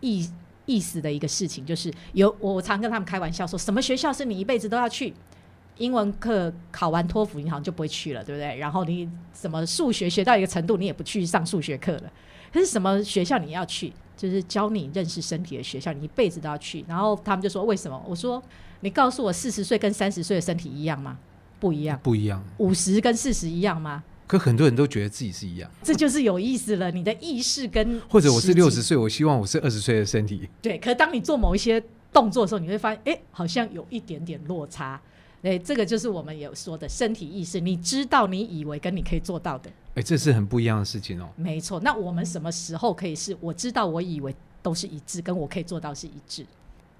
[0.00, 0.28] 意
[0.64, 5.14] 意思的一个事情，就是有我常跟他们开玩笑说，什么学校是你一辈子都要去？
[5.76, 8.56] 英文课考完托福，你好像就不会去了，对不对？
[8.56, 12.10] 然后你什么数学学到一个程度，你也不去上数学课了。
[12.50, 13.92] 可是什么学校你要去？
[14.16, 16.82] 就是教你认识身体的学校，你一辈子都要去。
[16.88, 18.02] 然后他们就说为什么？
[18.08, 18.42] 我说
[18.80, 21.18] 你告诉我，四十岁跟三十岁的身体一样吗？
[21.58, 22.42] 不一样，不一样。
[22.58, 24.02] 五十跟四十一样吗？
[24.26, 26.90] 可很多人都觉得自己是一样，这就是有意思了。
[26.90, 30.48] 你的意识跟或者我是六十岁，我希望我是二十岁的身体。
[30.60, 31.80] 对，可当你做某一些
[32.12, 35.00] 动作的时候，你会发现，哎，好像有一点点落差。
[35.42, 37.60] 哎，这个就是我们有说的身体意识。
[37.60, 41.28] 你知道，你以为跟你可以做到的，哎，这是很不一样的事情哦。
[41.36, 46.44] 没错，那我们什么时候可以是我知道，我以为都是一致，跟我可以做到是一致？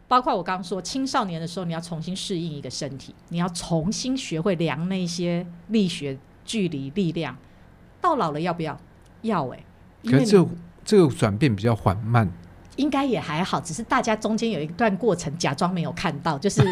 [0.09, 7.37] 包括我刚刚说，青少年的时候，你要重新适应一个身体，你要重新学会量那些力学、距离、力量。
[8.01, 8.79] 到老了要不要？
[9.23, 9.59] 要哎、
[10.03, 10.11] 欸。
[10.11, 10.49] 可是这
[10.85, 12.31] 这个转变比较缓慢。
[12.77, 16.63] 应该也还好，只是大家中间有一段过程，假装没有看到，就是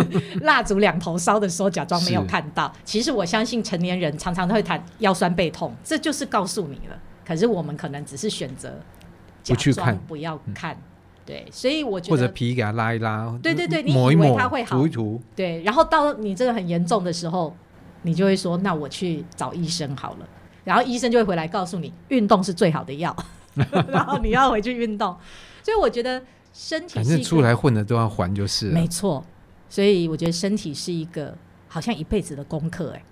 [0.42, 2.70] 蜡烛两头烧的时候，假装没有看到。
[2.84, 7.00] 其实我相信成年人常常都会谈腰酸背痛，这就是告诉你了。
[7.24, 8.78] 可是我们可能只是选择
[9.42, 10.76] 不去看，不要看。
[11.26, 17.54] 对，所以我觉得或者皮给它拉一拉，对对对，抹一抹，你以为他会好，涂一涂，对，然后到你这个很严重的时候，
[18.02, 20.28] 你就会说，那我去找医生好了，
[20.64, 23.16] 然后医生就会回来告诉你，运动是最好的药，
[23.88, 25.16] 然后你要回去运动。
[25.62, 29.24] 所以我觉得身体，反正出来混的都要还就是，没错。
[29.70, 31.34] 所以我觉得身体是一个
[31.66, 33.02] 好像一辈子的功课，哎。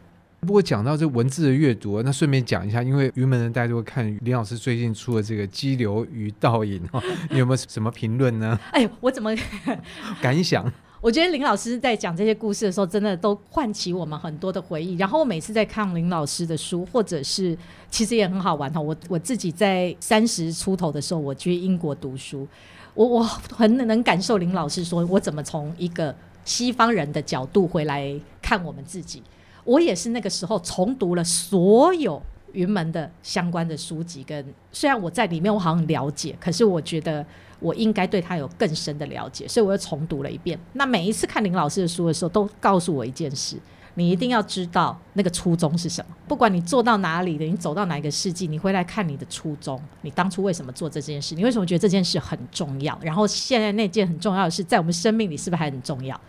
[0.44, 6.82] 不过讲到这文字的阅读，那顺便讲一下，因为云门人大家都会看林老师最近出的这个《激流与倒影》，
[7.30, 8.58] 你有没有什么评论呢？
[8.72, 9.30] 哎呦，我怎么
[10.20, 10.70] 感想？
[11.00, 14.96] 我觉得林老师在讲这些故事的时候，真的都唤起我们很多的回忆。
[14.96, 17.56] 然后我每次在看林老师的书，或者是
[17.88, 18.80] 其实也很好玩哈。
[18.80, 22.46] 我我自己在三十出头的时候，我去英国读书，
[22.94, 26.12] 我我很能感受林老师说我怎么从一个
[26.44, 29.22] 西方人的角度回来看我们自己。
[29.64, 32.20] 我也是那个时候重读了所有
[32.52, 37.24] 云门的相关的书籍跟，虽然我在里面我好像了解，可是我觉得
[37.60, 40.58] 我应该对他有更深的了解，所以我又重读了一遍。
[40.74, 43.56] 那每一次看林老师的书的时候，都告诉我一件事：
[43.94, 46.14] 你一定要知道那个初衷是什么。
[46.28, 51.34] 不管你做到哪里的，你走到哪一个世纪，你回来看你的初衷，你当初为什么做这件事？
[51.34, 52.98] 你为什么觉得这件事很重要？
[53.00, 56.20] 然后现在那件很重要的事，在我们生命里是不是还很重要？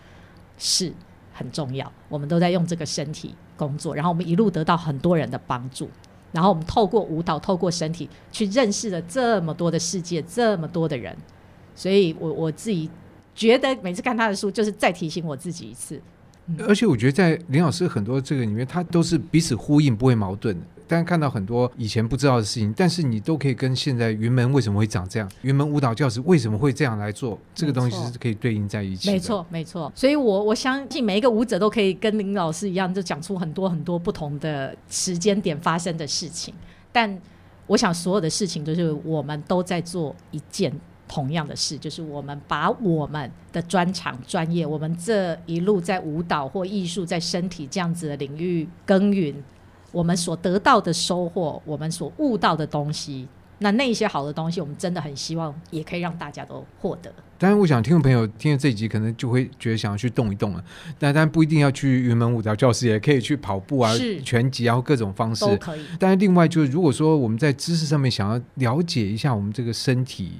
[0.58, 0.94] 是
[1.34, 1.92] 很重要。
[2.08, 5.90] 我们都在用这个身体工作，然后我们一路得到很多人的帮助。
[6.32, 11.16] 然后我们透过舞蹈，透过身体去认识了这么多的世界，这么多的人，
[11.76, 12.90] 所以我我自己
[13.36, 16.02] 觉得每次看他的书，就是再提醒我自己一次。
[16.68, 20.66] 而且我觉得在林老师很多这个里面，他都是彼此呼应，不会矛盾的。
[20.94, 29.10] 但是看到很多以前不知道的事情，但是你都可以跟现在云门为什么会长这样，云门舞蹈教室为什么会这样来做，这个东西是可以对应在一起。
[29.10, 29.92] 没错，没错。
[29.96, 36.54] 所以我我相信每一个舞者都可以跟林老师一样，就讲出很多很多不同的时间点发生的事情。
[36.92, 37.20] 但
[37.66, 40.72] 我想所有的事情都是我们都在做一件
[41.08, 49.34] 同样的事，就是我们把我们的专长、专业，我们这一路在舞蹈或艺术、在身体这样子的领域耕耘。
[49.94, 53.26] 我们所得到的收获，我们所悟到的东西，
[53.60, 57.14] 那那一些好的东西，我们真的很希望也可以让大家都获得。
[57.38, 60.64] 当然，我想听众朋友听了这一集，可能就会觉得想要去动一动了。
[60.98, 63.92] 但当然不一定要去云门舞蹈教室，也可以去跑步啊、
[64.24, 65.86] 拳击啊，或各种方式都可以。
[66.00, 70.32] 但是另外就是，如果说我们在知识上面想要了解一下我们这个身体，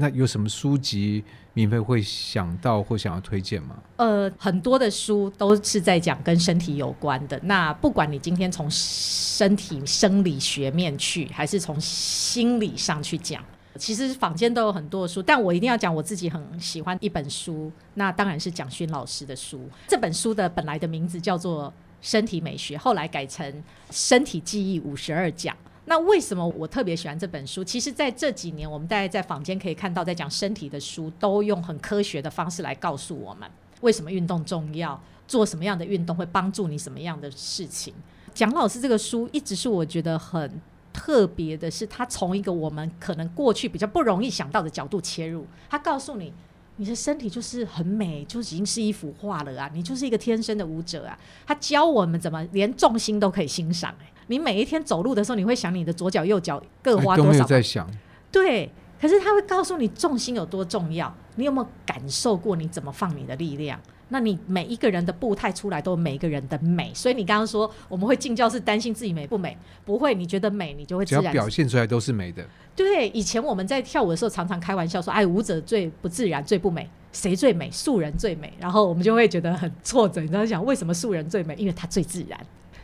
[0.00, 1.22] 那有什么书籍？
[1.52, 3.76] 明霏会想到或想要推荐吗？
[3.96, 7.38] 呃，很多的书都是在讲跟身体有关的。
[7.42, 13.44] 那不管你今天从身体生理学面去，还是从心理上去讲，
[13.74, 15.20] 其实坊间都有很多的书。
[15.20, 19.68] 但我一定要讲我自己很喜欢一本书，那当然是蒋勋老师的书。
[19.86, 21.68] 这本书的本来的名字叫做
[22.00, 23.44] 《身体美学》，后来改成
[23.90, 25.54] 《身体记忆五十二讲》。
[25.90, 27.64] 那为什么我特别喜欢这本书？
[27.64, 37.92] 其实，在这几年，我们大家在坊间可以看到，在讲身体的书，都用很科学的方式来告诉我们，为什么运动重要，做什么样的运动会帮助你什么样的事情。
[38.32, 40.60] 蒋老师这个书一直是我觉得很
[40.92, 46.32] 特别的，是他从一个我们可能过去比较不容易想到的角度切入，他告诉你，
[46.76, 51.18] 你的身体就是很美，就已经是一幅画了啊，你就是一个天生的舞者啊。
[51.44, 57.30] 他教我们怎么连重心都可以欣赏，欸你每一天走路的时候，你会想你的左脚右脚各花多少？
[57.30, 57.84] 都没有在想。
[58.30, 58.70] 对，
[59.00, 61.12] 可是他会告诉你重心有多重要。
[61.34, 63.80] 你有没有感受过你怎么放你的力量？
[64.10, 66.92] 那你每一个人的步态出来都有每一个人的美。
[66.94, 69.56] 所以你刚刚说我们会进教室担心自己美不美？
[69.84, 71.22] 不会，你觉得美，你就会自然。
[71.22, 72.46] 只要表现出来都是美的。
[72.76, 77.68] 对，以前我们在跳舞的时候常常开玩笑说：“哎，舞者最不自然，最不美，谁最美？
[77.72, 80.20] 素人最美。”然后我们就会觉得很挫折。
[80.20, 81.56] 你知道想为什么素人最美？
[81.56, 82.38] 因为他最自然。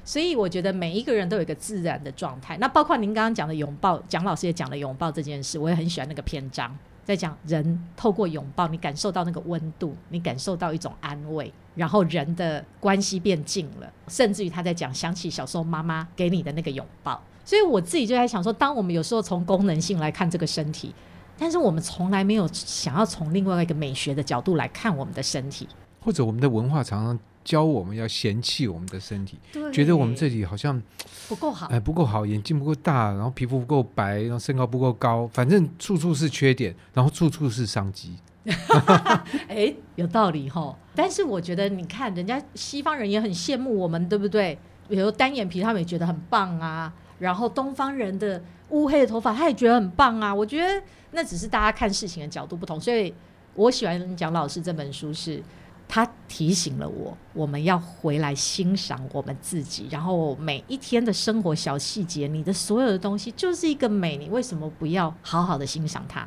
[0.06, 2.56] 所以我觉得每一个人都有一个自然的状态。
[2.58, 6.72] 那包括您刚刚讲的拥抱，蒋老师也讲了拥抱这件事，我也很喜欢那个篇章，
[7.04, 17.20] 在讲人透过拥抱，你感受到那个温度，你感受到一种安慰，然后人的关系变近了，甚至于他在讲想起小时候妈妈给你的那个拥抱。
[17.44, 20.94] 所以我自己就在想说，当我们有时候从功能性来看这个身体，
[21.36, 25.68] 但是我们从来没有想要从另外一个美学的角度来看我们的身体，
[26.00, 27.18] 或者我们的文化常常。
[27.46, 29.38] 教我们要嫌弃我们的身体，
[29.72, 30.82] 觉得我们这里好像
[31.28, 38.16] 不够好，哎，不够好，眼睛不够大，然后皮肤不够白，然后身高不够高，反正处处是缺点，然后处处是商机。
[39.46, 40.76] 哎，有道理哈。
[40.92, 44.58] 但是我觉得，你看人家西方人也很羡慕我们，对不对？
[44.88, 46.92] 比如单眼皮，他们也觉得很棒啊。
[47.20, 50.34] 然后东方人的乌黑的头发，他也觉得很棒啊。
[50.34, 50.82] 我觉得
[51.12, 53.14] 那只是大家看事情的角度不同，所以
[53.54, 55.40] 我喜欢蒋老师这本书是。
[55.88, 66.26] 他提醒了我，我们要回来欣赏我们自己，然后每一天的生活小细节，你的所有的东西就是一个美，你为什么不要好好的欣赏它？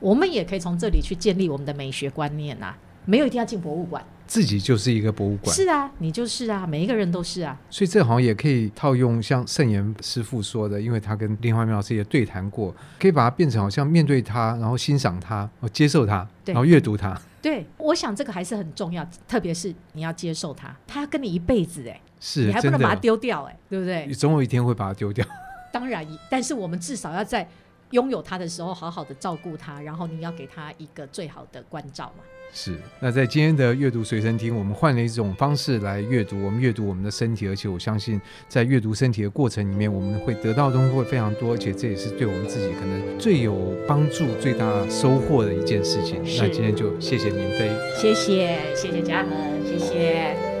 [0.00, 5.52] 我们也可以从这里去建立我们的美学观念呐，没有一定要进博物馆，自己就是一个博物馆。
[5.52, 7.58] 是啊，你就是啊，每一个人都是啊。
[7.70, 17.18] 所以这好像也可以套用像圣严师傅说的，因为他跟林怀民老师也对谈过，可以把它变成好像面对他，然后欣赏他，哦接受他，然后阅读他。
[17.40, 24.06] 对，我想这个还是很重要，特别是你要接受他，他跟你一辈子哎，是，你还不能把它丢掉哎，对不对？
[24.06, 25.24] 你总有一天会把它丢掉。
[25.72, 27.48] 当然，但是我们至少要在
[27.92, 32.24] 拥有他的时候，好好的照顾他，然后你要给他一个最好的关照嘛。
[32.52, 46.20] 是，那在今天的阅读随身听，我们换了一种方式来阅读，我们阅读我们的身体，而且我相信在阅读身体的过程里面，我们会得到的东西会非常多，而且这也是对我们自己可能最有帮助、最大收获的一件事情。
[46.38, 49.30] 那今天就谢谢明飞，谢谢谢谢嘉恒，
[49.64, 50.57] 谢谢。